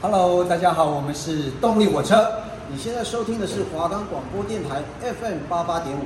[0.00, 2.30] Hello，大家好，我们是动力火车。
[2.70, 6.02] 你现在收听的是华冈广播电台 FM 八八点五。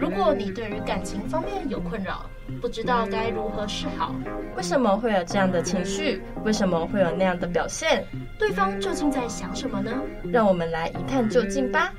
[0.00, 2.28] 如果你对于感情方面有困扰，
[2.60, 4.12] 不知道该如何是好，
[4.56, 6.20] 为什么会有这样的情绪？
[6.44, 8.04] 为什么会有那样的表现？
[8.36, 9.92] 对方究竟在想什么呢？
[10.24, 11.92] 让我们来一探究竟吧。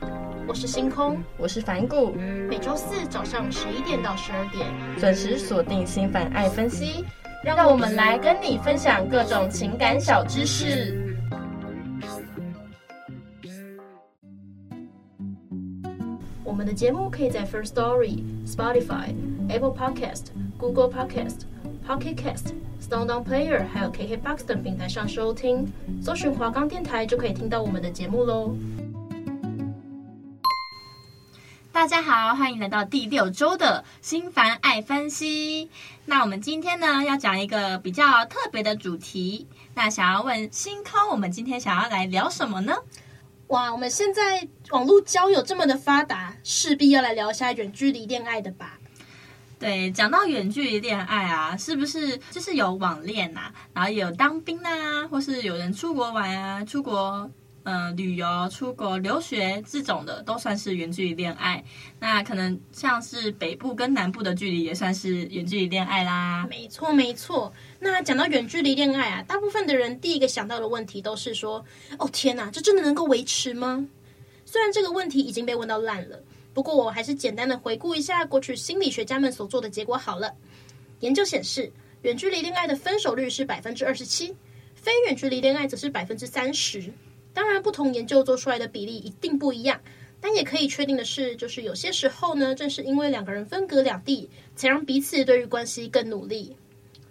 [0.48, 2.12] 我是星空，我是凡谷，
[2.48, 4.68] 每周四早上十一点到十二点
[5.00, 7.04] 准时锁定心烦爱分析，
[7.44, 11.18] 让我们来跟你分享各种情感小知识。
[16.44, 19.16] 我们的节目可以在 First Story、Spotify、
[19.50, 20.28] Apple Podcast、
[20.60, 21.42] Google Podcast、
[21.88, 25.68] Pocket Cast、SoundOn Player 还有 KKBox 等平台上收听，
[26.02, 28.56] 搜寻华冈电台就可以听到我们的节目喽。
[31.76, 35.70] 大家好，欢迎来到第六周的心烦爱分析。
[36.06, 39.46] 那我们今天呢，要讲一个比较特别的主题。
[39.74, 42.74] 那想要问星空，我们今天想要来聊什么呢？
[43.48, 48.80] 哇，我们现在网络交友这么的发达，势必要来聊一下远距离恋爱的吧？
[49.60, 57.30] 对，讲到远距离恋爱啊，是不是就是有网恋呐、啊，然后有当兵啊，或是有人出国玩啊，出国。
[57.66, 61.64] 呃，旅游、出国、留学这种的都算是远距离恋爱。
[62.00, 66.46] 那可能像是北部跟南部的距离也算是远距离恋爱啦。
[66.48, 67.52] 没错，没错。
[67.80, 71.66] 那讲到远距离恋爱啊，大部分的人第一个想到的问题都是说
[71.98, 73.84] ：“哦，天哪，这真的能够维持吗？”
[74.46, 76.22] 虽然这个问题已经被问到烂了，
[76.54, 80.32] 不过我还是简单的回顾一下过去心理学家们所做的结果好了。
[81.00, 84.36] 研究显示，远距离恋爱的分手率是百分之二十七，
[84.76, 86.94] 非远距离恋爱则是百分之三十。
[87.36, 89.82] 当然，不同研究做出来的比例一定不一样，
[90.22, 96.56] 但也可以确定的是，就是有些时候呢，正是因为两个人分隔两地，才让彼此对于关系更努力。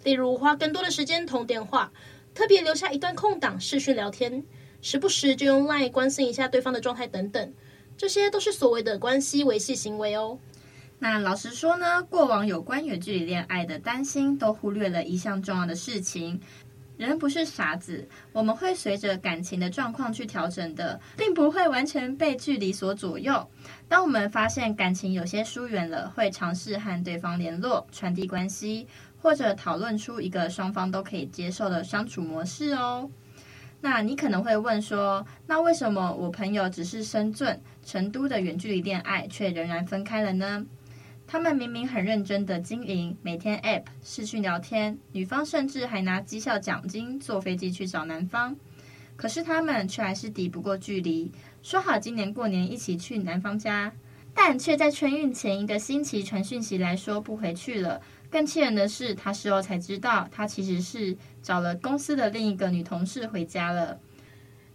[0.03, 1.91] 例如，花更多的时间通电话，
[2.33, 4.43] 特别留下一段空档视讯聊天，
[4.81, 7.53] 时不时就用 LINE 关心一下对方的状态等等，
[7.95, 10.39] 这些都是所谓的关系维系行为哦。
[10.97, 16.39] 那老实说呢，过往有关远距离恋爱的担心，都忽略了一项重要的事情。
[16.97, 23.45] 人不是傻子，我们会随着感情的状况去调整的，并不会完全被距离所左右。
[23.87, 28.87] 当我们发现感情有些疏远了，会尝试和对方联络，传递关系，
[29.21, 33.09] 或者讨论出一个双方都可以接受的相处模式哦。
[33.81, 40.65] 那你可能会问说，那为什么我朋友只是深圳、成都的远距离恋爱，却仍然分开了呢？
[41.27, 48.55] 他们明明很认真的经营，每天 App 视讯聊天，女方甚至还拿绩效奖金坐飞机去找男方，
[49.15, 51.31] 可是他们却还是抵不过距离，
[51.63, 53.91] 说好今年过年一起去男方家，
[54.33, 57.99] 但却在春运前一个星期传讯息来说不回去了。
[58.29, 63.99] 更气人的是，他事后才知道，他其实是找了公司的另一个女同事回家了。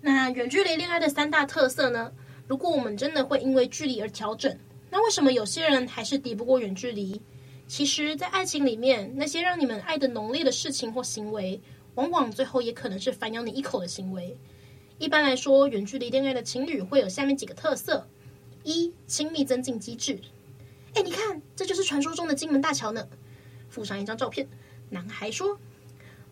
[0.01, 2.11] 那远距离恋爱的三大特色呢？
[2.49, 4.57] 如果我们真的会因为距离而调整，
[4.91, 7.21] 那为什么有些人还是抵不过远距离？
[7.69, 11.61] 其实，在爱情里面，那些让你们爱得浓烈的事情或行为，
[11.95, 14.37] 往往最后也可能是反咬你一口的行为。
[14.99, 18.05] 一般来说，远距离恋爱的情侣会有下面几个特色：
[18.65, 20.21] 一、亲密增进机制。
[20.95, 23.07] 哎，你看，这就是传说中的金门大桥呢。
[23.69, 24.49] 附上一张照片，
[24.89, 25.57] 男孩说：“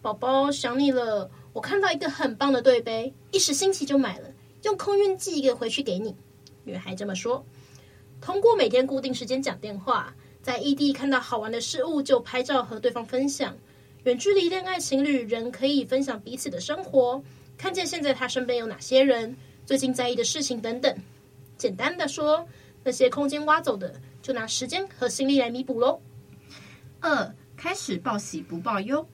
[0.02, 4.28] 宝宝想你了，我看到一个很棒的对杯，一时兴起就买了，
[4.64, 6.16] 用空运寄一个回去给你。”
[6.64, 7.46] 女孩这么说。
[8.21, 13.56] 通过每天固定时间讲电话，在异地看到好玩的事物就拍照和对方分享。
[14.05, 17.23] 远距离恋爱情侣仍可以分享彼此的生活，
[17.56, 19.37] 看见现在他身边有哪些人，
[19.67, 20.97] 最近在意的事情等等。
[21.56, 22.47] 简单的说，
[22.84, 26.00] 那些空间挖走的，就拿时间和心力来弥补喽。
[27.00, 29.06] 二，开始报喜不报忧。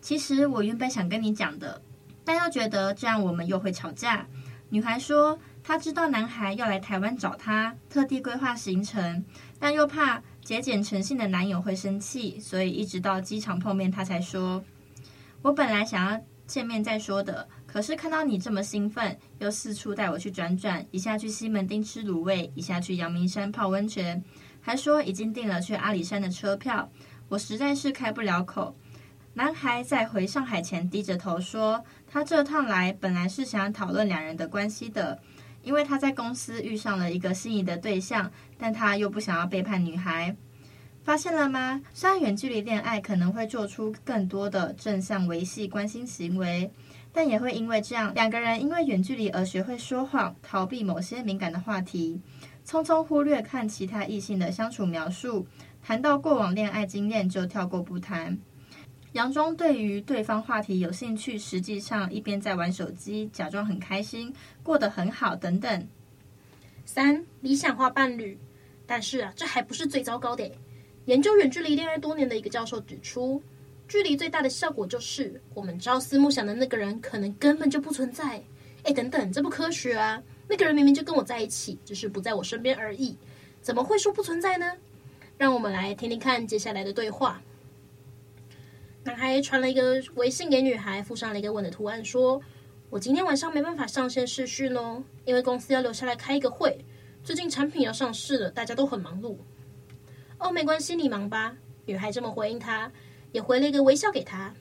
[0.00, 1.80] 其实我原本想跟你讲的，
[2.24, 4.26] 但又觉得这样我们又会吵架。
[4.70, 5.38] 女孩说。
[5.68, 9.22] 她知道男孩要来台湾找她，特地规划行程，
[9.58, 14.64] 但又怕节俭诚信的男友会生气，所以一直到机场碰面，她才说
[15.42, 24.24] ：“我本来想要见面再说的，可是看到你这么兴奋，又四处带我去转转，一下去西门町吃卤味，一下去阳明山泡温泉，
[24.62, 26.90] 还说已经订了去阿里山的车票，
[27.28, 28.74] 我实在是开不了口。”
[29.34, 35.20] 男孩在回上海前低着头说：“他这趟来本来是想讨论两人的关系的。”
[35.68, 40.34] 因为他在公司遇上了一个心仪的对象，但他又不想要背叛女孩，
[41.04, 41.82] 发现了吗？
[41.92, 46.72] 虽然远距离恋爱可能会做出更多的正向维系关心行为，
[47.12, 52.18] 但也会因为这样，两个人因为远距离而学会说谎，逃避某些敏感的话题，
[52.66, 55.46] 匆匆忽略看其他异性的相处描述，
[55.82, 58.38] 谈到过往恋爱经验就跳过不谈。
[59.18, 64.32] 佯装对于对方话题有兴趣，实际上一边在玩手机，假装很开心，
[64.62, 65.88] 过得很好等等。
[66.86, 68.38] 三、理想化伴侣，
[68.86, 70.48] 但是啊，这还不是最糟糕的。
[71.06, 73.42] 研究远距离恋爱多年的一个教授指出，
[73.88, 78.40] 距离最大的效果就是我们朝思暮想的那个人可能根本就不存在。
[78.84, 80.22] 哎，等等，这不科学啊！
[80.46, 83.16] 那个人明明就跟我在一起，只是不在我身边而已，
[83.60, 84.74] 怎么会说不存在呢？
[85.36, 87.42] 让我们来听听看接下来的对话。
[89.04, 92.40] 男孩传了一个微信给女孩，附上了一个吻的图案，说
[92.90, 96.84] ：“我今天晚上没办法上线视讯哦，因为公司要留下来开一个会。
[97.24, 99.36] 最近产品要上市了，大家都很忙碌。”
[100.38, 101.56] 哦，没关系，你忙吧。
[101.86, 102.90] 女孩这么回应他，
[103.32, 104.52] 也回了一个微笑给他。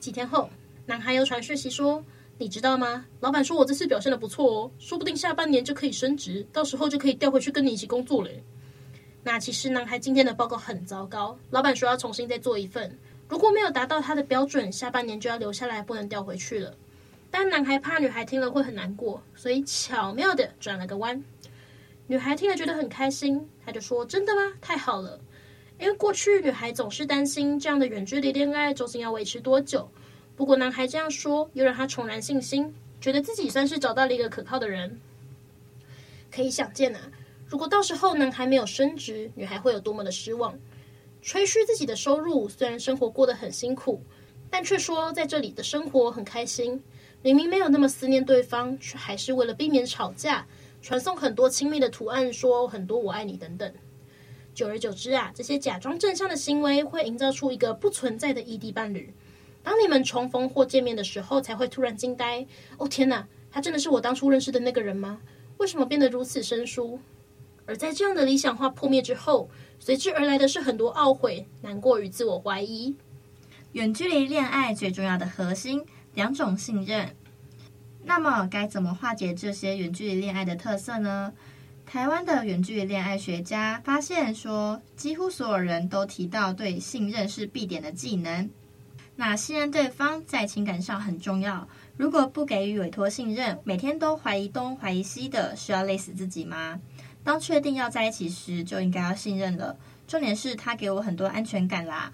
[0.00, 0.50] 几天后，
[0.86, 2.04] 男孩又传讯息说
[2.36, 3.06] ：“你知道吗？
[3.20, 8.30] 老板说我这次表现得不错哦，说不定下半年就可以升职，到时候就可以调回去跟你一起工作了。”
[9.22, 12.98] 那其实男孩今天的报告很糟糕，老板说要重新再做一份。
[13.34, 16.72] 如果没有达到他的标准，下半年就要留下来，不能调回去了。
[17.32, 21.24] 但男孩怕女孩听了会很难过，所以巧妙地转了个弯。
[22.06, 24.52] 女孩听了觉得很开心，她就说：“真的吗？
[24.60, 25.18] 太好了！
[25.80, 29.90] 因为过去女孩总是担心这样的远距离恋爱究竟要维持多久。
[30.36, 35.00] 不过男孩这样说，又让她重燃信心，觉得自己算是找到了一个可靠的人。
[36.30, 37.10] 可以想见啊，
[37.48, 40.56] 如果到时候男孩没有升职，女孩会有多么的失望。
[41.24, 44.02] 吹嘘自己的收入，虽然生活过得很辛苦，
[44.50, 46.82] 但却说在这里的生活很开心。
[47.22, 50.46] 明明没有那么思念对方，却还是为了避免吵架。”
[50.82, 53.72] 传送很多亲密的图案，说很多“我爱你”等等。
[54.52, 59.14] 久而久之啊，这些假装正向的行为会营造出一个不存在的异地伴侣。
[59.62, 65.22] 当你们重逢或见面的时候，才会突然惊呆：“哦天哪，他真的是我当初认识的那个人吗？
[65.56, 67.00] 为什么变得如此生疏？”
[67.66, 69.48] 而在这样的理想化破灭之后，
[69.78, 72.94] 随之而来的是很多懊悔、难过与自我怀疑。
[73.72, 75.84] 远距离恋爱最重要的核心，
[76.14, 77.14] 两种信任。
[78.04, 81.32] 那么该怎么化解这些远距离恋爱的特色呢？
[81.86, 88.48] 台湾的远距离恋爱学家发现说，几乎所有人都提到对信任是必点的技能。
[89.16, 91.68] 那信任对方在情感上很重要。
[91.96, 96.80] 如果不给予委托信任，每天都怀疑东怀疑西的，是要累死自己吗？
[97.24, 99.76] 当确定要在一起时，就应该要信任了。
[100.06, 102.12] 重点是他给我很多安全感啦。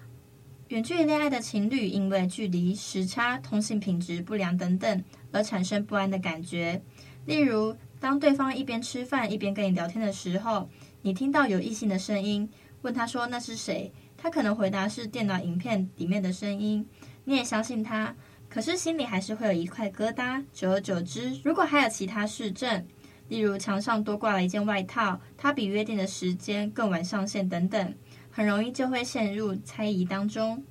[0.69, 5.03] 远距离恋爱的情侣因为距离、时差、通信品质不良等等。
[5.33, 6.81] 而产生不安的感觉，
[7.25, 10.69] 例如，当对方一边吃饭一边跟你聊天的时候，
[11.01, 12.49] 你听到有异性的声音，
[12.81, 13.89] 问他说那是谁？
[14.17, 16.85] 他可能回答是电脑影片里面的声音，
[17.23, 18.13] 你也相信他，
[18.49, 20.43] 可是心里还是会有一块疙瘩。
[20.51, 22.85] 久而久之，如果还有其他事证，
[23.31, 27.95] 例如墙上多挂了一件外套，他比约定的时间更晚上线等等，
[28.29, 30.61] 很容易就会陷入猜疑当中。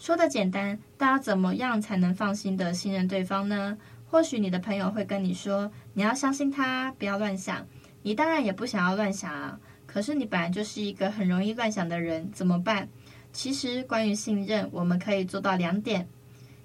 [0.00, 3.78] 说的简单，大家怎么样才能放心的信任对方呢？
[4.10, 7.64] 或许你的朋友会跟你说：“你要相信他，不要乱想。”
[8.02, 9.60] 你当然也不想要乱想啊。
[9.86, 12.88] 可是你本来就是一个很容易乱想的人，怎么办？
[13.32, 16.08] 其实关于信任，我们可以做到两点：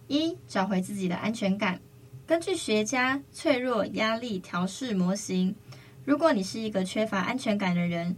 [0.08, 1.80] 一、找回自己的安全感。
[2.26, 5.56] 根据学家脆弱压力调试模型，
[6.06, 8.16] 如果你是一个缺乏安全感的人，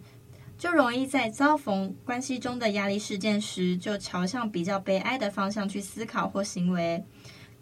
[0.58, 7.04] 就容易在遭逢关系中的压力事件时，就朝向比较悲哀的方向去思考或行为，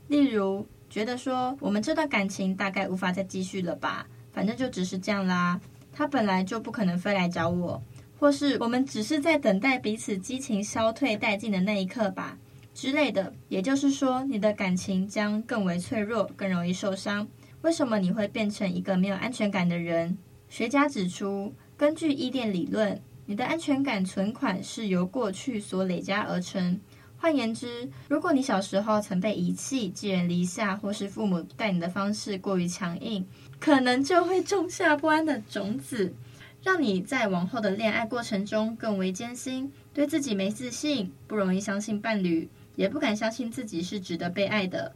[0.08, 0.66] 例如。
[0.90, 5.60] 觉得说我们这段感情大概无法再继续了吧，反正就只是这样啦。
[5.92, 7.82] 他本来就不可能飞来找我，
[8.20, 12.38] 或是我们只是在等待彼此激情消退殆尽的那一刻吧
[12.74, 13.34] 之类的。
[13.50, 17.28] 也就是说，你的感情将更为脆弱，更容易受伤。
[17.62, 20.18] 为什么你会变成一个没有安全感的人？
[20.50, 26.80] 学家指出，根据依恋理论，你的安全感存款是由过去所累加而成。
[27.18, 33.26] 换言之，如果你小时候曾被遗弃、寄人篱下，或是父母待你的方式过于强硬，
[33.62, 36.14] 可能就会种下不安的种子，
[36.62, 44.94] 让你在往后的恋爱过程中更为艰辛，对自己没自信，不容易相信伴侣，也不敢相信自己是值得被爱的。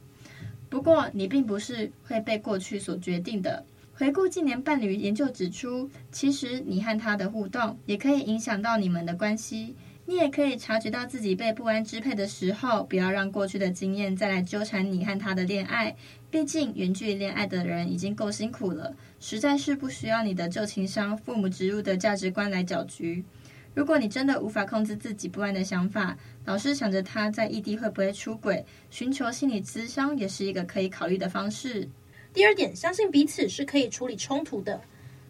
[0.70, 3.66] 不过，你并不是会被过去所决定的。
[3.94, 9.76] 回顾近年伴侣研究指出，其实你和他的互动也可以影响到你们的关系。
[10.06, 15.94] 你也可以察觉到自己被不安支配的时候，不要让过去的经验再来纠缠你和他的恋爱。
[16.30, 23.24] 毕竟远距离恋爱的人已经够辛苦了，实在是不需要你的旧情伤、父母植入的价值观来搅局。
[23.78, 31.88] 如果你真的无法控制自己不安的想法，老是想着他在异地会不会出轨，寻求心理咨商也是一个可以考虑的方式。
[32.34, 34.82] 第二点，相信彼此是可以处理冲突的。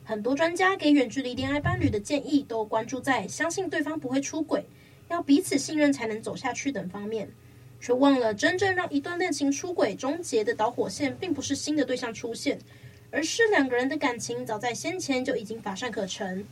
[0.05, 4.63] 很多专家给远距离恋爱伴侣的建议都关注在相信对方不会出轨，
[5.09, 7.29] 要彼此信任才能走下去等方面。
[7.81, 12.57] 却忘了真正让一段恋情出轨终结的导火线，并不是新的对象出现，
[13.11, 16.45] 而是两个人的感情早在先前就已经乏善可陈。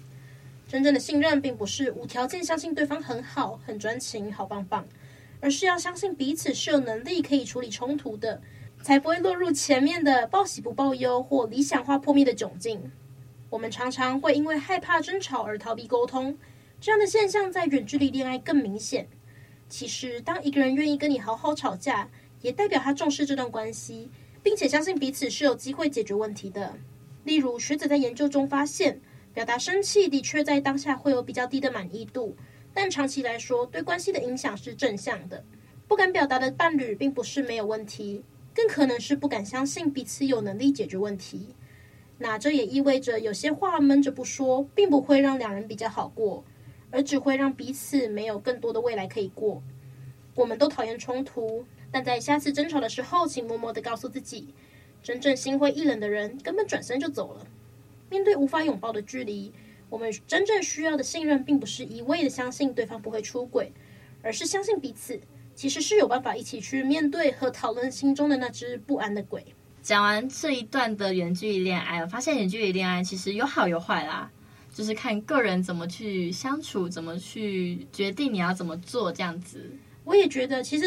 [0.67, 4.87] 真正的信任，并不是无条件相信对方很好、很专情、好棒棒，
[5.39, 8.41] 而是要相信彼此是有能力可以处理冲突的，
[8.81, 12.91] 才不会落入前面的报喜不报忧或理想化破灭的窘境。
[13.51, 16.37] 我们常常会因为害怕争吵而逃避沟通，
[16.81, 19.07] 这样的现象在远距离恋爱更明显。
[19.69, 22.09] 其实，当一个人愿意跟你好好吵架，
[22.41, 24.09] 也代表他重视这段关系，
[24.43, 26.73] 并且相信彼此是有机会解决问题的。
[27.23, 28.99] 例如，学者在研究中发现，
[29.35, 32.35] 表达生气的确在当下会有比较低的满意度，
[32.73, 35.43] 但长期来说，对关系的影响是正向的。
[35.89, 38.23] 不敢表达的伴侣，并不是没有问题，
[38.53, 41.53] 更可能是不敢相信彼此有能力解决问题。
[42.17, 46.43] 那这也意味着，有些话闷着不说，并不会让两人比较好过。
[46.91, 49.61] 而只会让彼此没有更多的未来可以过。
[50.33, 54.53] 我们都讨厌冲突，但在下次争吵的时候，请默默的告诉自己，
[55.03, 57.45] 真正心灰意冷的人根本转身就走了。
[58.15, 59.51] 面对无法拥抱的距离，
[59.89, 63.69] 我们真正需要的信任，并不是一味的相信对方不会出轨，
[64.21, 65.19] 而是相信彼此
[65.53, 69.45] 其实是有办法一起去面对和讨论心中的那只不安的鬼。
[69.81, 74.31] 讲完这一段的远距离恋爱，我发现远距离恋爱其实有好有坏啦。
[74.73, 79.69] 就是看个人怎么去相处，怎么去决定你要怎么做这样子。
[80.05, 80.85] 我也觉得，其实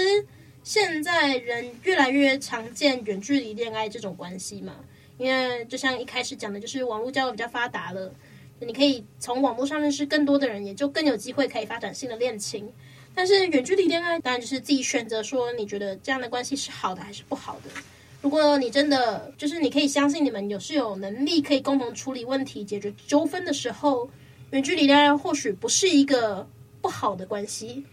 [0.64, 4.76] 现在人越来越常见远距离恋爱这种关系嘛，
[5.18, 8.14] 因为就像一开始讲的，就是网络交友比较发达了，
[8.60, 12.72] 你可以从网络上认识更多的人，也就更有机会可以发展新的恋情。
[13.14, 17.82] 但是远距离恋爱当然就是自己选择，说你觉得这样的关系是好的还是不好的。
[18.22, 24.08] 如果你真的就是你可以相信你们有是有能力可以共同处理问题、解决纠纷的时候，
[24.50, 26.48] 远距离恋爱或许不是一个
[26.80, 27.84] 不好的关系，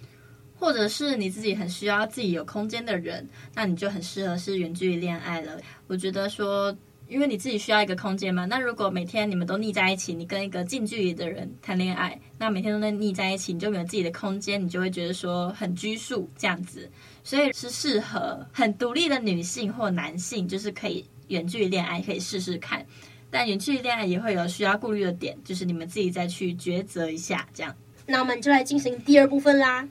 [0.60, 5.60] 或者是你自己很需要自己有空间的人，那你就很适合是远距离恋爱了。
[5.88, 6.76] 我觉得说。
[7.08, 16.90] 因为你自己需要一个空间嘛，那如果每天你们都腻在一起，你跟一个近距离的人谈恋爱，那每天都在腻在一起，你就没有自己的空间，你就会觉得说很拘束这样子，
[17.24, 22.86] 所以是适合很独立的女性或男性，就是可以远距离恋爱，可以试试看。
[23.30, 27.76] 但远距离恋爱也会有需要顾虑的点，就是你们自己再去抉择一下这样。
[28.08, 29.88] 那我们就来进行第二部分啦。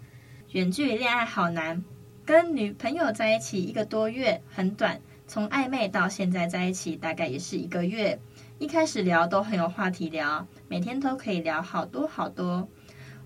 [0.52, 1.83] 远距离恋爱好难，
[2.25, 5.00] 跟女朋友在一起一个多月，很短。
[5.26, 8.19] 从暧昧到现在在一起，大概也是一个月。
[8.59, 12.69] 一开始聊都很有话题聊，每天都可以聊好多好多。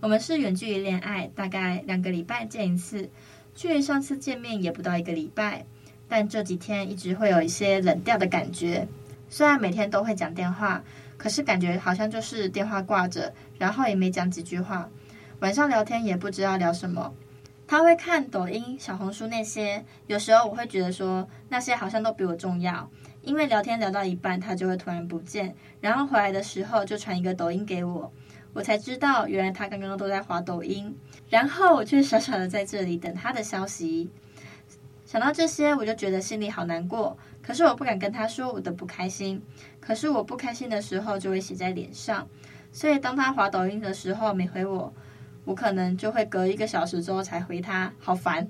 [0.00, 3.10] 我们是远距离恋爱，大概两个礼拜见一次，
[3.54, 5.66] 距离上次见面也不到一个礼拜。
[6.08, 8.88] 但这几天一直会有一些冷掉的感觉。
[9.28, 10.82] 虽然每天都会讲电话，
[11.18, 14.88] 可是感觉好像就是电话挂着，然后也没讲几句话。
[15.40, 17.12] 晚上聊天也不知道聊什么。
[17.68, 22.88] 他会看抖音、小红书那些，有时候我会觉得说那些好像都比我重要，
[23.20, 28.10] 因为聊天聊到一半，他就会突然不见，然后回来的时候就传一个抖音给我，
[28.54, 30.96] 我才知道原来他刚刚都在滑抖音，
[31.28, 34.10] 然后我却傻傻的在这里等他的消息。
[35.04, 39.42] 想到这些，我就觉得心里好难过，可是我不敢跟他说我的不开心，
[39.78, 42.26] 可是我不开心的时候就会写在脸上，
[42.72, 44.90] 所以当他滑抖音的时候没回我。
[45.48, 48.46] 我可能就会隔一个小时之后才回他，好烦。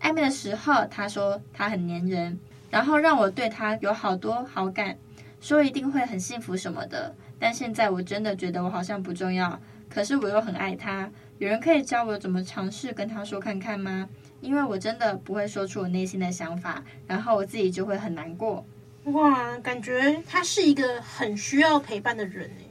[0.00, 4.96] 暧昧的时候，他说他很粘人，然后让我对他有好多好感，
[5.38, 7.14] 说一定会很幸福什么的。
[7.38, 11.10] 但现在我真的觉得我好像不重要，可是我又很爱他。
[11.36, 14.08] 有人可以教我怎么尝试跟他说看看吗？
[14.40, 18.64] 因为我真的不会说出我内心的想法，然后我自己就会很难过。
[19.04, 22.66] 哇，感觉他是一个很需要陪伴的人诶。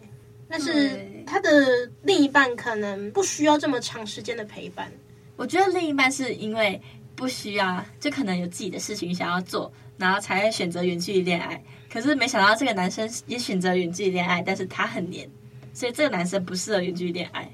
[0.52, 4.92] 但是他的另一半可能不需要这么长时间的陪伴。
[5.36, 6.82] 我觉得另一半是因为
[7.16, 11.64] 不需要，就可能有自己的事情想要做，然后才会选择远距离恋爱。
[11.92, 15.30] 可是没想到这个男生也选择远距离恋爱，但是他很黏，
[15.74, 17.48] 所以这个男生不适合远距离恋爱。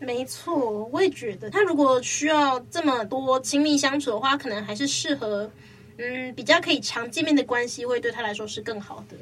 [0.00, 5.50] 没错，我也觉得他如果需要这么多亲密相处的话，可能还是适合，
[5.96, 9.16] 嗯，比较可以常见面的关系，会对他来说是更好的。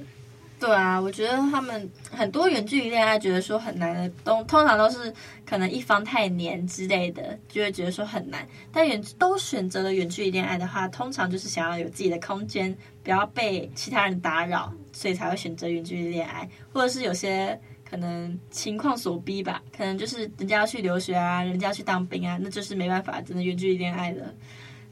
[0.63, 5.13] 对啊，我觉得他们很多远距离恋爱觉得说很难的，都通常都是
[5.45, 8.47] 可能一方太黏之类的，就会觉得说很难。
[8.71, 16.49] 但远都选择了远距离恋爱的话，通常就是想要有自己的空间，不要被其他人打扰，所以才会选择远距离恋爱。
[16.73, 24.33] 或者是有些可能情况所逼吧，可能就是人家要去留学啊，人家要去当兵啊，那就是没办法，只能远距离恋爱了。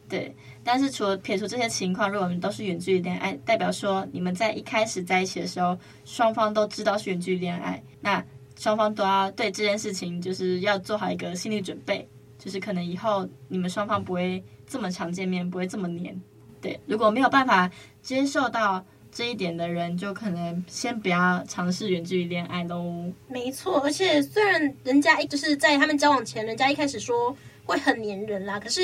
[0.09, 8.25] 对，但是除了撇除这些情况，如果我们都是远距离恋爱，代表说你们在一开始在一起的时候，双方都知道是远距离恋爱，那
[8.59, 12.07] 双方都要对这件事情就是要做好一个心理准备，
[12.39, 16.21] 就是可能以后你们双方不会这么常见面，不会这么黏。
[16.61, 17.71] 对，如果没有办法
[18.03, 23.11] 接受到这一点的人，就可能先不要尝试远距离恋爱喽。
[23.29, 28.83] 没错，而且虽然人家一就是在他们交往前，人家一开始说会很黏人啦，可是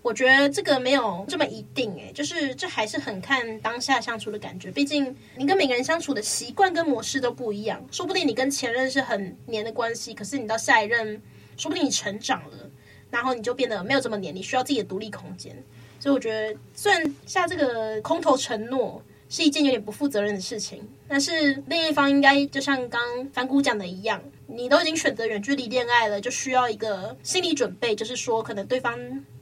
[0.00, 4.70] 我觉得这个没有这么一定诶，就是这还是很看当下相处的感觉。
[4.70, 11.20] 毕竟你跟每个人相处的习惯跟模式都不一样，说不定你跟前任是很黏的关系，可是你到下一任，
[11.56, 12.70] 说不定你成长了，
[13.10, 15.54] 然后你就变得没有这么黏，你需要自己的独立空间。
[16.00, 23.00] 所以我觉得，虽然下这个空头承诺是一件有点不负责任的事情，但是另一方应该就像刚
[23.32, 28.96] 反骨讲的一样，你都已经选择远距离恋爱了，就需要一个心理准备，就是说可能对方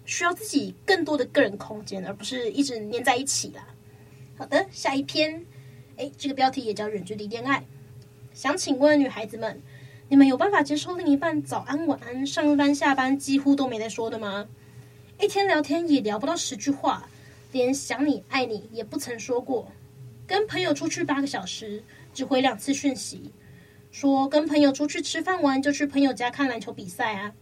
[0.06, 3.66] 需要自己更多的个人空间，而不是一直黏在一起啦。
[4.38, 5.44] 好的，下一篇，
[5.96, 7.66] 诶，这个标题也叫远距离恋爱。
[8.32, 9.60] 想请问女孩子们，
[10.08, 14.46] 你们有办法接受另一半早安晚安、上班下班几乎都没在说的吗？
[15.18, 17.08] 一天聊天也聊不到十句话，
[17.52, 19.72] 连想你爱你也不曾说过。
[20.26, 21.82] 跟朋友出去八个小时，
[22.12, 23.32] 只回两次讯息，
[23.90, 27.32] 说跟朋友出去吃饭完就去朋友家看篮球比赛啊，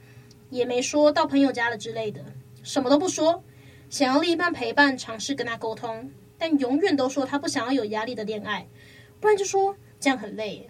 [0.51, 2.25] 也没说到朋友家了之类的，
[2.65, 3.41] 什么都不说。
[3.89, 8.67] 想要另一半陪伴，尝试跟他沟通，但永远都说他不想要有压力的恋爱，
[9.21, 10.69] 不然就说这样很累，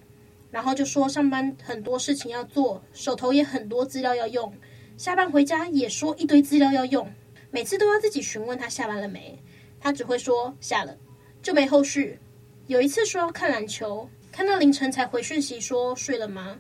[0.51, 4.53] 然后就说上班很多事情要做，手头也很多资料要用。
[4.99, 7.11] 下班回家也说一堆资料要用，
[7.51, 9.39] 每次都要自己询问他下班了没，
[9.81, 10.95] 他只会说下了，
[11.41, 12.19] 就没后续。
[12.67, 16.59] 有一次说要看篮球，看到凌晨才回讯息说睡了吗？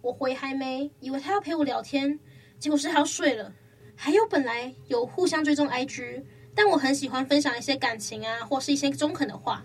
[0.00, 2.18] 我回还没，以为他要陪我聊天，
[2.58, 3.52] 结果是他要睡了。
[3.96, 6.22] 还有本来有互相追踪 IG，
[6.54, 9.64] 但我很喜欢分享一些感情啊，或是一些中肯的话，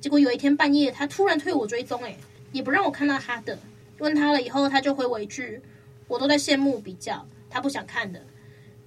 [0.00, 2.16] 结果有一天半夜他突然退我追踪，诶，
[2.52, 3.58] 也不让我看到他的，
[3.98, 5.60] 问他了以后他就回我一句，
[6.08, 7.26] 我都在羡慕比较。
[7.48, 8.24] 他不想看的，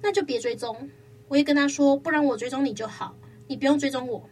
[0.02, 0.90] 那就别追踪。
[1.28, 3.16] 我也跟他说，不然我追踪你就好，
[3.48, 4.28] 你不用追踪我。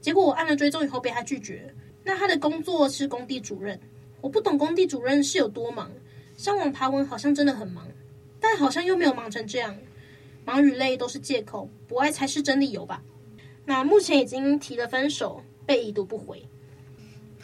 [0.00, 1.72] 结果我按了追踪以后被他拒绝。
[2.02, 3.78] 那他的工作是工地主任，
[4.20, 5.90] 我不懂工地主任是有多忙。
[6.36, 7.86] 上网爬文好像真的很忙，
[8.40, 9.76] 但好像又没有忙成这样。
[10.46, 13.02] 忙与累都是借口，不爱才是真理由吧？
[13.66, 16.42] 那目前已经提了分手，被已读不回。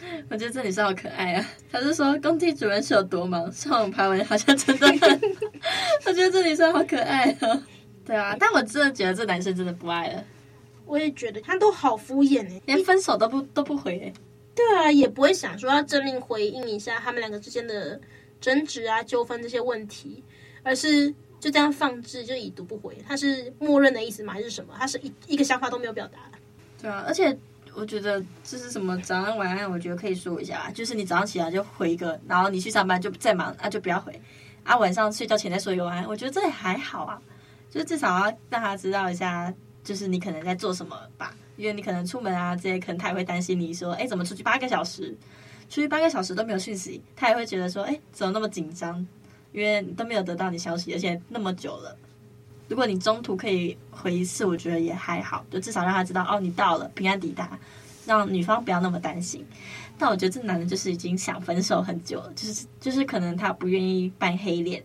[0.29, 1.49] 我觉得这女生好可爱啊！
[1.71, 5.21] 她是说工地主任是有多忙，上网排文好像真的很。
[6.05, 7.63] 我觉得这女生好可爱啊！
[8.05, 10.23] 对啊，但我真的觉得这男生真的不爱了。
[10.85, 14.13] 我也觉得他都好敷衍哎，连分手都不都不回哎。
[14.55, 17.99] 对啊，也不会想说要正面回应一下他们两个之间的
[18.41, 20.21] 争执啊、纠纷这些问题，
[20.63, 21.13] 而是
[21.43, 22.97] 就这样放置，就已读不回。
[23.05, 24.31] 他是默认的意思吗？
[24.31, 24.73] 还是什么？
[24.77, 26.19] 他是一一个想法都没有表达。
[26.81, 27.37] 对啊，而且。
[27.75, 34.21] 我觉得这是什么早安晚安，我觉得可以说一下，就是你早上起来就回一个，然后你去上班就再忙啊就不要回，
[34.63, 37.19] 啊晚上睡觉前再说一个晚安，我觉得这也还好啊，
[37.71, 39.51] 就是至少要让他知道一下，
[39.83, 45.09] 就是你可能在做什么吧，因为你可能出门啊这些，可能他也会担心你说，哎怎么出去八个小时，
[45.67, 49.03] 出去八个小时都没有讯息，他也会觉得说，哎怎么那么紧张，
[49.53, 51.95] 因为都没有得到你消息，而且那么久了。
[52.67, 57.59] 如果你中途可以回一次，我觉得也还好，就至少让他知道哦，你到了，平安抵达，
[58.05, 59.45] 让女方不要那么担心。
[59.97, 64.83] 但我觉得这男的就是已经想分手很久了，就是就是可能他不愿意扮黑脸，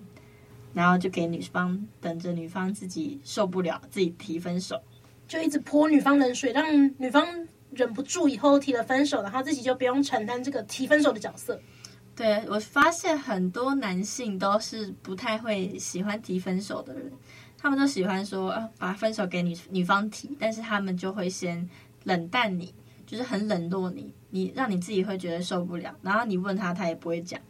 [0.75, 4.79] 然后就给女方等着女方自己受不了，自己提分手，
[5.27, 6.67] 就一直泼女方冷水，让
[6.99, 7.27] 女方
[7.71, 11.59] 忍不住以后提了分手，然后自己就不用承担这个提分手的角色。
[12.19, 17.13] 对，我发现很多男性都是不太会喜欢提分手的人。
[17.57, 21.71] 他们都喜欢说，啊，把分手给女女方提，但是他们就会先
[22.03, 22.75] 冷淡你，
[23.07, 27.41] 就是很冷落你，你让你自己会觉得受不了，然后你问他，他也不会讲，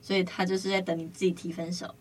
[0.00, 1.92] 所以他就是在等你自己提分手。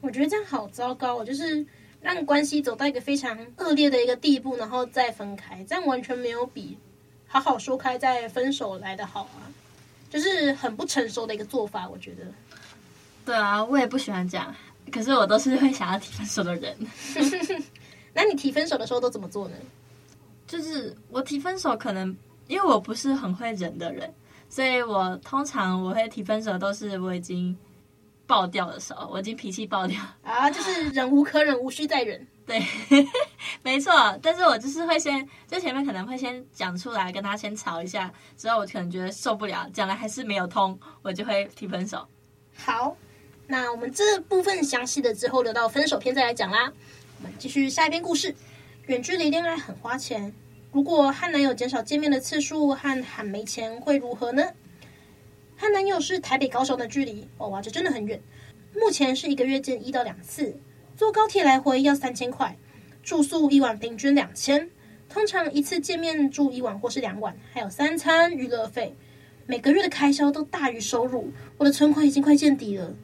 [0.00, 1.64] 我觉得这样好糟糕，我就是
[2.00, 6.76] 让关系走到一个非常恶劣的一个地步，然后再分开，这样完全没有比
[7.28, 9.46] 好好说开再分手来的好啊，
[10.10, 12.24] 就是很不成熟的一个做法，我觉得。
[13.24, 14.54] 对啊，我也不喜欢这样。
[14.90, 16.76] 可是我都是会想要提分手的人，
[18.12, 19.54] 那你提分手的时候都怎么做呢？
[20.48, 22.16] 就是我提分手，可能
[22.48, 24.12] 因为我不是很会忍的人，
[24.48, 27.56] 所以我通常我会提分手都是我已经
[28.30, 32.24] 爆掉的时候，我已经脾气爆掉啊，就是忍无可忍，无需再忍。
[32.46, 32.64] 对，
[33.62, 33.92] 没错。
[34.22, 42.06] 但是我就是会先，就前面可能会先讲出来，跟他先吵一下，之后我可能觉得受不了，讲了还是没有通，我就会提分手。
[42.56, 42.96] 好。
[43.52, 46.72] 那我们这部分详细的之后留到分手篇再来讲啦。
[47.18, 48.32] 我们继续下一篇故事。
[48.86, 50.32] 远距离恋爱很花钱，
[50.70, 54.44] 如果和男友减少见面的次数和喊没钱会如何呢？
[55.60, 58.18] 和男友是台北高雄的距离，哦哇，这真的很远。
[58.74, 60.56] 目前是一个月见一到两次，
[60.96, 62.56] 坐高铁来回要三千块，
[63.02, 64.70] 住宿一晚平均两千。
[65.06, 68.96] 通常一次见面住一晚或是两晚，还有三餐娱乐费，
[69.44, 72.94] 每个月的开销都大于收入，我的存款已经快见底了。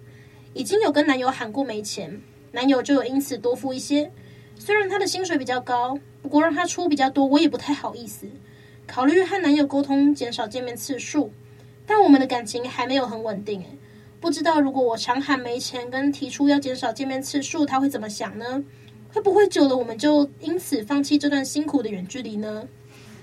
[0.55, 2.19] 已经有跟男友喊过没钱，
[2.53, 4.11] 男友就有因此多付一些。
[4.59, 8.27] 虽然他的薪水比较高，不过让他出比较多，我也不太好意思。
[8.87, 11.31] 考虑和男友沟通减少见面次数，
[11.87, 13.61] 但我们的感情还没有很稳定。
[13.61, 13.79] 诶，
[14.21, 18.63] 不知道如果我常喊没钱，跟提出要减少见面次数，他会怎么想呢？
[19.13, 22.67] 会不会久了，我们就因此放弃这段辛苦的远距离呢？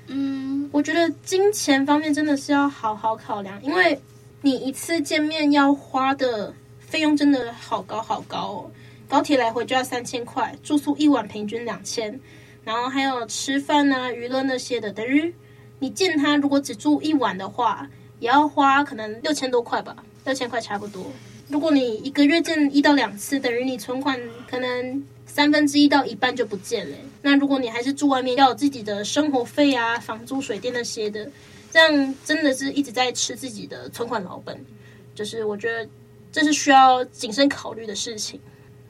[0.08, 4.00] 嗯，我觉得金钱方面真的是要好好考量，因为
[4.42, 8.72] 你一次见面要花的费用真的好高好高哦。
[9.08, 12.20] 高铁来回就要三千块，住宿一晚平均两千，
[12.64, 15.34] 然后还有吃饭啊、娱乐那些的，等于
[15.80, 17.88] 你见他如果只住一晚的话，
[18.24, 21.06] 也要花可能六千多块吧，六千块差不多。
[21.50, 25.04] 如果你一个月见一到两次，等于你存款可能。
[25.26, 26.96] 三分之一到一半就不见了。
[27.24, 31.28] 那如果你还是住外面，要有自己的生活费啊、房租、水电那些的，
[31.72, 34.56] 这样真的是一直在吃自己的存款老本。
[35.16, 35.90] 就是我觉得
[36.32, 38.40] 这是需要谨慎考虑的事情。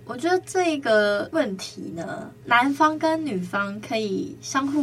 [0.03, 4.81] 我觉得这个问题呢，男方跟女方可以相互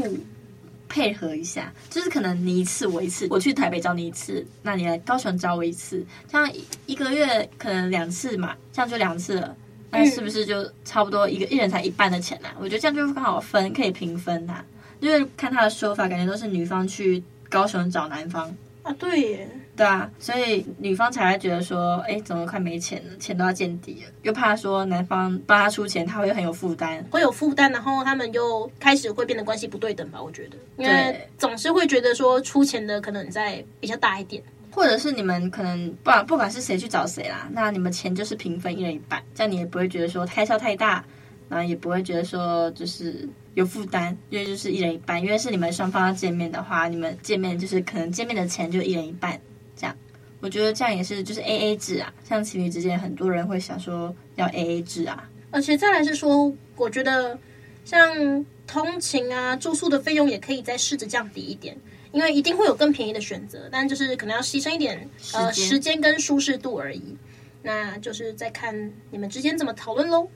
[0.91, 6.53] 配合一下，就是可能你一次我一次，我去台北找你一次，那你来高雄找我一次，这样
[6.85, 9.57] 一个月可能两次嘛，这样就两次了。
[9.93, 12.55] 那是不是就差不多一个一人才一半的钱呢、啊？
[12.61, 14.65] 我觉得这样就刚好分，可以平分呐、啊。
[15.01, 30.23] 因为看他的说法，感觉都是女方去高雄找男方啊，对耶，对啊，所以女方才会觉得说，哎，怎么快没钱了，钱都要见底了，又怕说男方帮他出钱，他会很有负担，会有负担，然后他们又开始会变得关系不对等吧？
[30.23, 34.43] 我觉得，因为总是会觉得说出钱的可能在比较大一点。
[34.73, 41.05] 或者是你们可能不管不管是谁去找谁啦，那你们钱就是平分一人一半，这样你也不会觉得说开销太大，
[41.49, 49.41] 然后也不会觉得说就是有负担，因为就是一人一半，因为是你们双方要见面的话，你们见面就是可能见面的钱就一人一半，
[49.77, 49.97] 这样，
[50.41, 57.39] 我觉得这样也是就是 AA 制啊，像情侣之间很多人会想说要 AA 制啊，而且再来是说，我觉得
[57.85, 61.77] 像通勤啊住宿的费用也可以再试着降低一点。
[62.13, 67.17] 因为一定会有更便宜的选择，但就是可能要牺牲一点呃时间跟舒适度而已。
[67.63, 70.29] 那就是再看你们之间怎么讨论喽。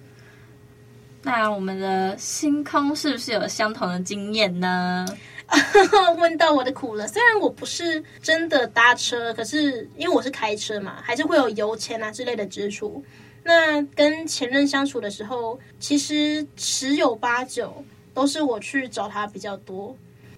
[1.25, 5.07] 那我们的星空是不是有相同的经验呢？
[6.19, 7.07] 问到我的苦了。
[7.09, 13.03] 虽然我不是真的搭车，可是因为我是开车嘛，还是会有油钱啊之类的支出。
[13.43, 17.85] 那跟前任相处的时候，其实十有八九
[18.15, 19.97] 都是我去找他比较多。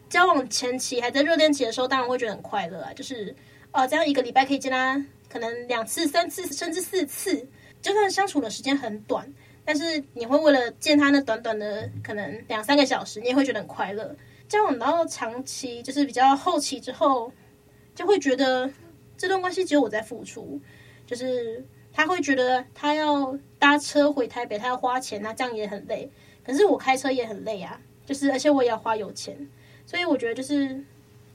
[0.08, 3.34] 交往前期还在热恋期的时候，当然会觉得很快乐啊，就是
[3.72, 7.46] 呃，这样一个礼拜可以见他可能两次、三次，甚至四次，
[7.80, 9.26] 就算相处的时间很短，
[9.66, 14.16] 但是你会为了见他那短短的可能两三个小时，你也会觉得很快乐。
[14.48, 17.32] 交往到长期，就是比较后期之后，
[17.94, 18.70] 就会觉得
[19.18, 20.60] 这段关系只有我在付出，
[21.04, 26.08] 就是他会觉得他要搭车回台北，他要花钱，那这样也很累。
[26.44, 29.36] 可是我开车也很累啊，就是而且我也要花油钱。
[29.84, 30.84] 所以我觉得，就是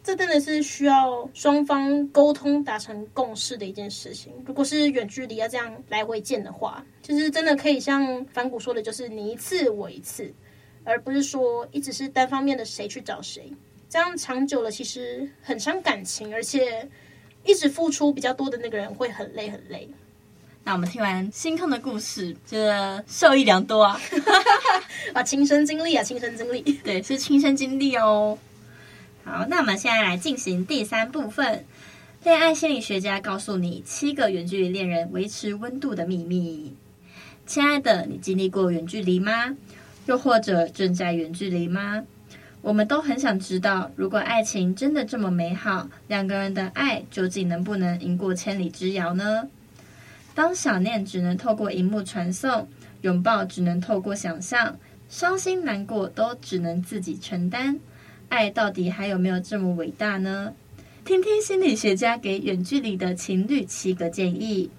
[0.04, 4.34] 这真的是需要双方沟通达成共识的一件事情。
[4.46, 10.34] 如果是远距离要这样来回见的话，就是真的可以像梵谷说的，就是你一次我一次，
[10.84, 13.52] 而不是说一直是单方面的谁去找谁。
[13.90, 16.90] 这样长久了，其实很伤感情，而且
[17.46, 19.88] 一直付出比较多的那个人会很累很累。
[20.64, 24.00] 那我们听完星空的故事，觉得受益良多啊！
[25.14, 28.38] 啊，亲身经历啊，亲身经历，对，是亲身经历哦。
[29.24, 31.64] 好，那我们现在来进行第三部分。
[32.24, 36.76] 恋爱心理学家告诉你七个远距离恋人维持温度的秘密。
[37.46, 39.56] 亲爱的，你经历过远距离吗？
[40.08, 42.04] 又或者正在远距离吗？
[42.62, 49.48] 我们都很想知道，如果爱情真的这么美好，两个人的爱究竟能不能赢过千里之遥呢？
[50.34, 52.68] 当想念只能透过荧幕传送，
[53.02, 54.78] 拥抱只能透过想象，
[55.10, 57.80] 伤心难过都只能自己承担，
[58.32, 60.54] 爱到底还有没有这么伟大呢？
[61.04, 64.72] 听听心理学家给远距离的情侣七个建议。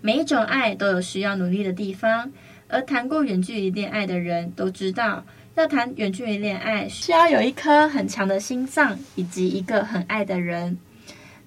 [0.00, 2.32] 每一种爱都有需要努力的地方，
[2.66, 10.76] 而谈过远距离恋爱的人都知道，要谈远距离恋爱需要有一颗很强的心脏，以及一个很爱的人。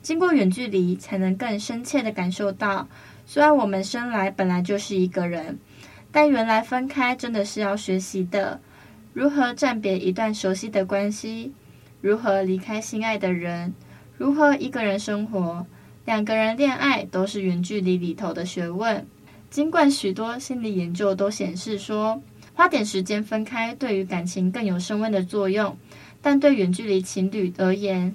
[0.01, 2.87] 经过远距离，才能更深切地感受到。
[3.25, 5.59] 虽然我们生来本来就是一个人，
[6.13, 8.61] 但原来分开真的是要学习的。
[9.15, 11.53] 如何暂别一段熟悉的关系？
[12.01, 13.73] 如何离开心爱的人？
[14.17, 15.65] 如何一个人生活？
[16.03, 19.07] 两个人恋爱都是远距离里头的学问。
[19.49, 22.21] 尽管许多心理研究都显示说，
[22.53, 25.77] 花点时间分开对于感情更有升温的作用，
[26.21, 28.13] 但对远距离情侣而言，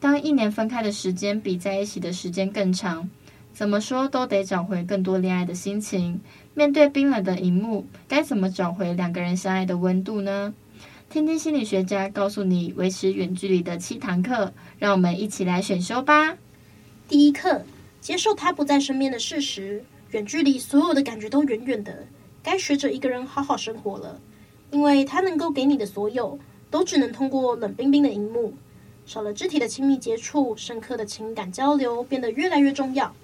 [0.00, 3.08] 当一年分开的时间比在一起的时间更长，
[3.52, 6.20] 怎么说都得找回更多恋爱的心情。
[6.54, 10.54] 面对冰冷的荧幕，该怎么找回两个人相爱的温度呢？
[11.10, 16.36] 听听心理学家告诉你维持远距离的七堂课，让我们一起来选修吧。
[17.06, 17.62] 第一课，
[18.00, 19.84] 接受他不在身边的事实。
[20.12, 22.06] 远距离所有的感觉都远远的，
[22.42, 24.20] 该学着一个人好好生活了。
[24.70, 26.38] 因为他能够给你的所有，
[26.70, 28.54] 都只能通过冷冰冰的荧幕，
[29.04, 33.14] 少了肢体的亲密接触，深刻的情感交流变得越来越重要。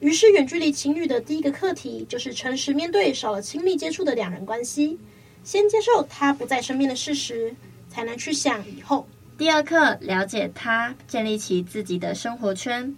[0.00, 4.96] 于是，远距离情侣的第一个课题就是诚实面对少了亲密接触的两人关系，
[5.42, 7.52] 先接受他不在身边的事实，
[7.88, 9.08] 才能去想以后。
[9.36, 12.94] 第二课，了解他，建立起自己的生活圈。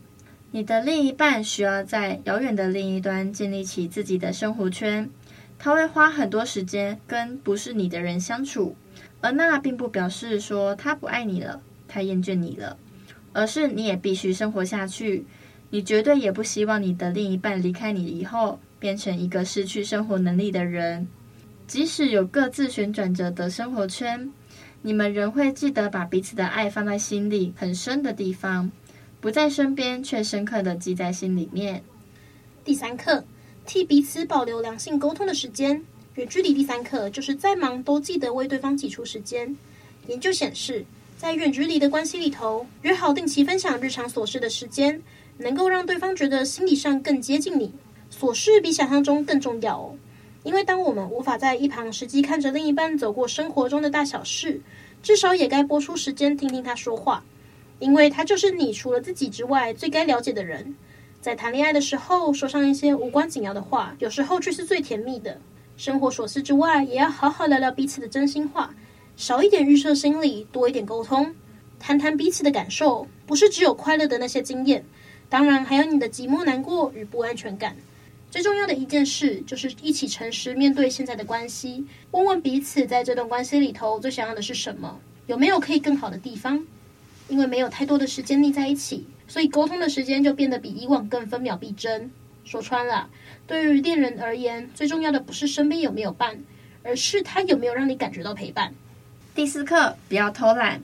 [0.50, 5.08] 你的另一半需要在遥远的另一端建立起自己的生活圈，
[5.58, 8.76] 他会花很多时间跟不是你的人相处，
[9.22, 12.76] 而那并不表示说他不爱你了，他厌倦你了，
[13.32, 15.24] 而是你也必须生活下去。
[15.70, 21.06] 你绝对也不希望你的另一半离开你以后，变成一个失去生活能力的人。
[21.68, 24.28] 即使有各自旋转着的生活圈，
[24.82, 28.68] 你们仍会记得把彼此的爱放在心里很深的地方，
[29.20, 31.84] 不在身边却深刻的记在心里面。
[32.64, 33.24] 第三课，
[33.64, 35.80] 替彼此保留良性沟通的时间。
[36.16, 39.56] 远距离第三课就是再忙都记得为对方挤出时间。
[40.08, 40.84] 研究显示，
[41.16, 45.00] 在远距离的关系里头，约好定期分享日常琐事的时间。
[45.40, 47.72] 能够让对方觉得心理上更接近你，
[48.14, 49.96] 琐事比想象中更重要哦。
[50.42, 54.60] 因为当我们无法在一旁实际看着另一半走过生活中的大小事，
[55.02, 57.24] 至少也该拨出时间听听他说话，
[57.78, 60.74] 因为他就是你除了自己之外最该了解的人。
[61.22, 65.38] 在谈恋爱的时候，说上一些无关紧要的话，有时候却是最甜蜜的。
[65.76, 68.74] 生活琐事之外，也要好好聊聊彼此的真心话，
[69.16, 71.34] 少一点预设心理，多一点沟通，
[71.78, 74.84] 谈谈彼此的感受，不是只有快乐的那些经验。
[75.30, 77.74] 当然，还有你的寂寞、难过与不安全感。
[78.30, 86.66] 最重要的一件事，就是一起诚实面对现在的关系，问问彼此在这段关系里头最想要的是什么，有没有可以更好的地方。
[87.28, 92.10] 因为没有太多的时间腻在一起，所以沟通的时间就变得比以往更分秒必争。
[92.44, 93.08] 说穿了，
[93.46, 96.36] 对于恋人而言，最重要的不是身边有没有伴，
[96.82, 98.74] 而是他有没有让你感觉到陪伴。
[99.32, 100.80] 第四课，不要偷懒。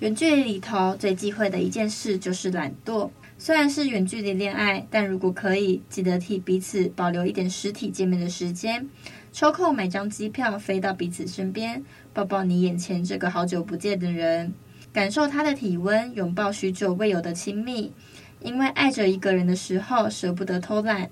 [0.00, 3.08] 远距离里头最忌讳的一件事就是懒惰。
[3.40, 8.88] 虽然是远距离恋爱，但如果可以，记得替彼此保留一点实体见面的时间，
[9.32, 14.52] 抽空买张机票飞到彼此身边，抱抱你眼前这个好久不见的人，
[14.92, 17.92] 感受他的体温，拥抱许久未有的亲密。
[18.40, 21.08] 因为爱着一个人的时候，舍不得偷懒。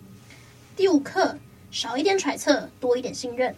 [0.75, 1.39] 第五课，
[1.71, 3.55] 少一点揣测，多一点信任。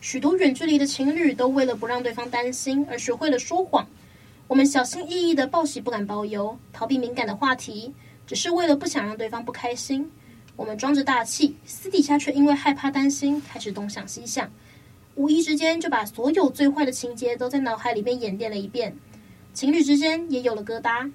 [0.00, 3.86] 许多远距离的情侣都为了不让对方担心，而学会了说谎。
[4.50, 7.94] 我们小心翼翼的报喜不敢报忧，逃避敏感的话题，
[8.26, 10.10] 只是为了不想让对方不开心。
[10.56, 14.50] 我们装着大气，私底下却因为害怕担心，开始东想西想，
[15.14, 18.96] 无意之间就把所有最坏的情节都在脑海里面演练了一遍。
[19.54, 21.08] 情侣之间也有了疙瘩。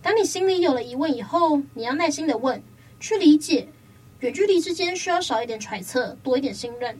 [0.00, 2.62] 当你心里有了疑问以后，你要耐心的问，
[2.98, 3.68] 去理解。
[4.20, 6.98] 远距离之间需要少一点揣测，多一点信任。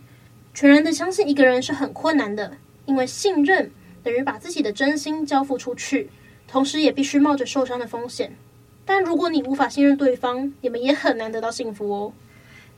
[0.53, 3.71] 全然的相信一个人是很困难的，因为信任。
[4.03, 6.11] 等于把自己的真心交付出去，
[6.47, 8.37] 同时也必须冒着受伤的风险。
[8.85, 12.13] 但如果你无法信任对方，你们也很难得到幸福哦。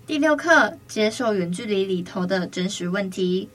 [0.07, 3.49] 第六课，接受远距离里头的真实问题。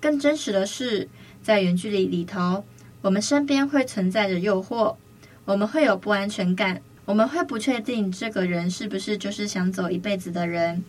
[0.00, 1.08] 更真实的是，
[1.42, 2.64] 在远距离里头，
[3.02, 4.94] 我们身边会存在着诱惑，
[5.44, 10.84] 我们会有不安全感，我们会不确定这个人是不是就是想走一辈子的人，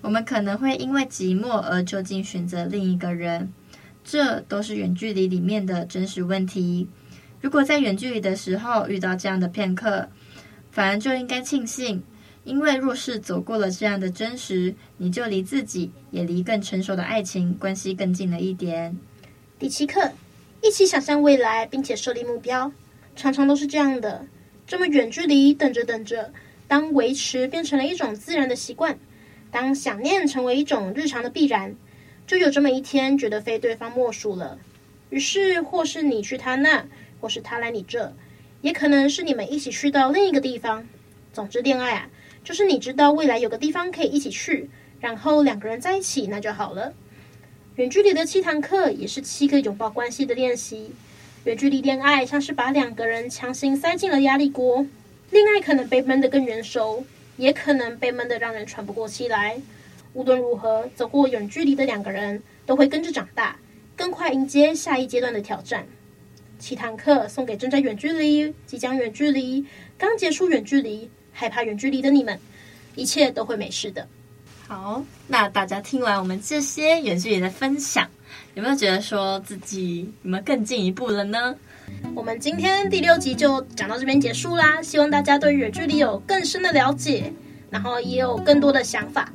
[0.00, 3.52] 我们可能会因为寂寞而就近选择另一个人。
[4.04, 6.88] 这都是远距离里面的真实问题。
[7.40, 10.08] 如果在远距离的时候遇到这样的片刻，
[10.70, 12.02] 反而就应该庆幸，
[12.44, 18.96] 因为若是走过了这样的真实，你就离自己也离更成熟的爱情关系更近了一点。
[19.58, 20.10] 第七课，
[20.62, 22.70] 一起想象未来，并且设立目标，
[23.16, 24.26] 常常都是这样的。
[24.66, 26.32] 这么远距离，等着等着，
[26.66, 28.98] 当维持变成了一种自然的习惯，
[29.50, 31.74] 当想念成为一种日常的必然。
[32.32, 34.58] 就有这么一天，觉得非对方莫属了。
[35.10, 36.86] 于是，或是你去他那，
[37.20, 38.14] 或是他来你这，
[38.62, 40.88] 也可能是你们一起去到另一个地方。
[41.34, 42.08] 总之，恋爱啊，
[42.42, 46.94] 就是你知道未来有个地方可以一起去，然后两个人在一起，那就好了。
[47.76, 50.92] 远距离的七堂课也是七个拥抱关系的练习。
[51.44, 54.86] 远距离恋爱像是把两个人强行塞进了压力锅，
[55.30, 57.04] 恋爱可能被闷得更圆熟，
[57.36, 59.60] 也可能被闷得让人喘不过气来。
[60.14, 63.56] 无论如何，走过远距离的两个人都会跟着长大，
[63.96, 65.86] 更快迎接下一阶段的挑战。
[66.58, 69.64] 七堂课送给正在远距离、即将远距离、
[69.96, 72.38] 刚结束远距离、害怕远距离的你们，
[72.94, 74.06] 一切都会没事的。
[74.68, 78.08] 好，那大家听完我们这些远距离的分享，
[78.54, 81.56] 有没有觉得说自己有没有更进一步了呢？
[82.14, 87.32] 我们今天第六集就讲到这边结束啦，希望大家对远距离有更深的了解，
[87.70, 89.30] 然后也有更多的想法。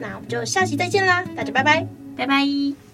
[0.00, 1.86] 那我们就下期再见啦，大家拜拜，
[2.16, 2.89] 拜拜。